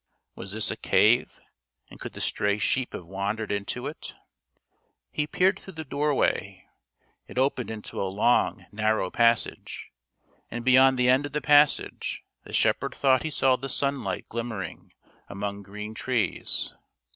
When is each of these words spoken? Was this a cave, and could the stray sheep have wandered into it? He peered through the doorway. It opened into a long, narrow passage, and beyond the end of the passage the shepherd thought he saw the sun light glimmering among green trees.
Was 0.33 0.53
this 0.53 0.71
a 0.71 0.75
cave, 0.75 1.39
and 1.91 1.99
could 1.99 2.13
the 2.13 2.21
stray 2.21 2.57
sheep 2.57 2.93
have 2.93 3.05
wandered 3.05 3.51
into 3.51 3.85
it? 3.85 4.15
He 5.11 5.27
peered 5.27 5.59
through 5.59 5.73
the 5.73 5.83
doorway. 5.83 6.65
It 7.27 7.37
opened 7.37 7.69
into 7.69 8.01
a 8.01 8.09
long, 8.09 8.65
narrow 8.71 9.11
passage, 9.11 9.91
and 10.49 10.65
beyond 10.65 10.97
the 10.97 11.07
end 11.07 11.27
of 11.27 11.33
the 11.33 11.39
passage 11.41 12.23
the 12.45 12.51
shepherd 12.51 12.95
thought 12.95 13.21
he 13.21 13.29
saw 13.29 13.57
the 13.57 13.69
sun 13.69 14.03
light 14.03 14.27
glimmering 14.27 14.91
among 15.29 15.61
green 15.61 15.93
trees. 15.93 16.73